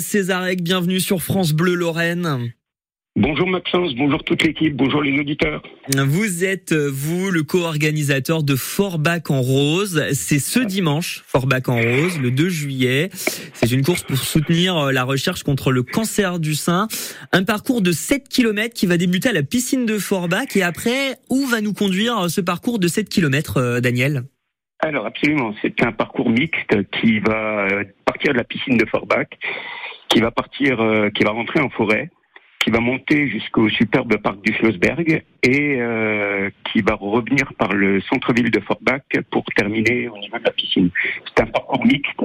[0.00, 2.50] Césarec, bienvenue sur France Bleu Lorraine.
[3.14, 5.62] Bonjour Maxence, bonjour toute l'équipe, bonjour les auditeurs.
[5.94, 10.02] Vous êtes, vous, le co-organisateur de Forbach en Rose.
[10.14, 13.10] C'est ce dimanche, Forbach en Rose, le 2 juillet.
[13.52, 16.88] C'est une course pour soutenir euh, la recherche contre le cancer du sein.
[17.32, 20.56] Un parcours de 7 km qui va débuter à la piscine de Forbach.
[20.56, 24.24] Et après, où va nous conduire euh, ce parcours de 7 km, euh, Daniel?
[24.82, 27.68] Alors absolument, c'est un parcours mixte qui va
[28.04, 29.28] partir de la piscine de Forbach,
[30.08, 30.76] qui va partir,
[31.14, 32.10] qui va rentrer en forêt
[32.62, 38.00] qui va monter jusqu'au superbe parc du Schlossberg et euh, qui va revenir par le
[38.02, 40.90] centre-ville de Forbach pour terminer au niveau de la piscine.
[41.26, 42.20] C'est un parcours mixte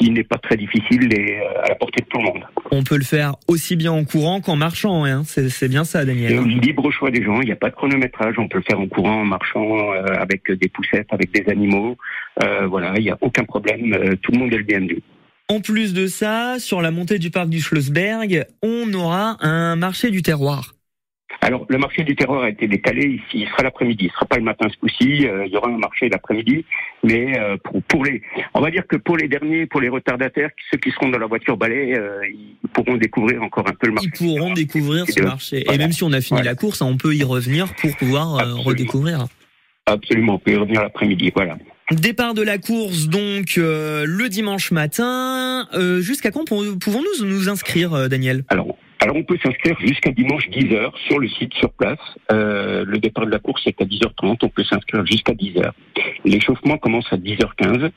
[0.00, 2.44] qui n'est pas très difficile et euh, à la portée de tout le monde.
[2.70, 5.22] On peut le faire aussi bien en courant qu'en marchant, hein.
[5.24, 6.40] c'est bien ça Daniel.
[6.42, 8.80] C'est libre choix des gens, il n'y a pas de chronométrage, on peut le faire
[8.80, 11.96] en courant, en marchant, euh, avec des poussettes, avec des animaux,
[12.68, 15.02] voilà, il n'y a aucun problème, tout le monde est le bienvenu.
[15.48, 20.10] En plus de ça, sur la montée du parc du Schlossberg, on aura un marché
[20.10, 20.74] du terroir.
[21.50, 23.40] Alors, le marché du terroir a été décalé ici.
[23.42, 24.04] Il sera l'après-midi.
[24.04, 25.26] Il sera pas le matin ce coup-ci.
[25.26, 26.64] Euh, il y aura un marché l'après-midi.
[27.02, 28.22] Mais euh, pour, pour, les,
[28.54, 31.26] on va dire que pour les derniers, pour les retardataires, ceux qui seront dans la
[31.26, 34.10] voiture balai, euh, ils pourront découvrir encore un peu le marché.
[34.14, 35.64] Ils pourront découvrir ce marché.
[35.68, 39.26] Et même si on a fini la course, on peut y revenir pour pouvoir redécouvrir.
[39.86, 40.34] Absolument.
[40.34, 41.32] On peut y revenir l'après-midi.
[41.34, 41.56] Voilà.
[41.90, 45.66] Départ de la course donc euh, le dimanche matin.
[45.74, 48.44] Euh, jusqu'à quand pouvons-nous nous inscrire, euh, Daniel?
[48.48, 51.98] Alors, alors on peut s'inscrire jusqu'à dimanche 10h sur le site sur place.
[52.30, 54.38] le départ de la course est à 10h30.
[54.42, 55.70] On peut s'inscrire jusqu'à 10h.
[56.24, 57.90] L'échauffement commence à 10h15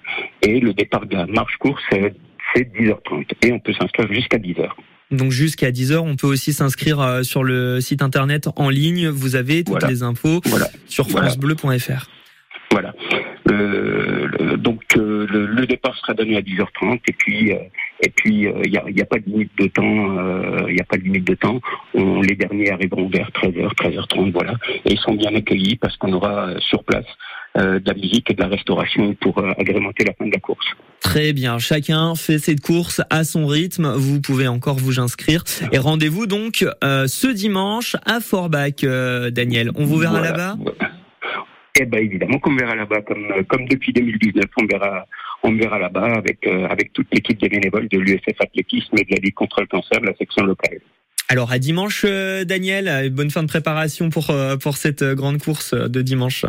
[0.44, 2.14] et le départ de la marche course c'est
[2.56, 4.70] 10h30 et on peut s'inscrire jusqu'à 10h.
[5.12, 9.10] Donc jusqu'à 10h, on peut aussi s'inscrire sur le site internet en ligne.
[9.10, 10.42] Vous avez toutes les infos
[10.88, 12.08] sur francebleu.fr.
[12.72, 12.96] Voilà.
[13.46, 17.58] Le, donc euh, le, départ sera donné à 10h30 et puis euh,
[18.02, 20.68] et puis il euh, n'y a, pas de limite de temps.
[20.68, 21.60] Il n'y a pas de limite de temps.
[21.94, 24.54] On, les derniers arriveront vers 13h, 13h30, voilà.
[24.86, 27.06] Et ils sont bien accueillis parce qu'on aura sur place
[27.56, 30.66] de la musique et de la restauration pour agrémenter la fin de la course.
[31.02, 33.94] Très bien, chacun fait cette course à son rythme.
[33.96, 38.84] Vous pouvez encore vous inscrire et rendez-vous donc ce dimanche à Forbach,
[39.32, 39.70] Daniel.
[39.76, 40.58] On vous verra là-bas?
[41.80, 45.08] Eh ben évidemment qu'on verra là-bas, comme comme depuis 2019, on verra
[45.44, 49.12] on verra là-bas avec euh, avec toute l'équipe des bénévoles de l'USF Athlétisme et de
[49.12, 50.80] la Ligue contre le cancer de la section locale.
[51.30, 55.74] Alors à dimanche, euh, Daniel, bonne fin de préparation pour euh, pour cette grande course
[55.74, 56.46] de dimanche.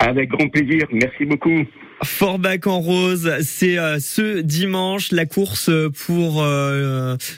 [0.00, 1.64] Avec grand plaisir, merci beaucoup.
[2.04, 5.72] Forbach en rose, c'est ce dimanche la course
[6.06, 6.46] pour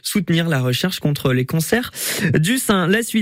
[0.02, 1.90] soutenir la recherche contre les cancers
[2.34, 2.86] du sein.
[2.86, 3.18] La suite